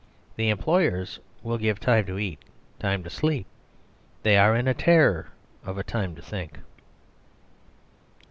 [0.35, 2.39] The employers will give time to eat,
[2.79, 3.45] time to sleep;
[4.23, 5.27] they are in terror
[5.63, 6.57] of a time to think.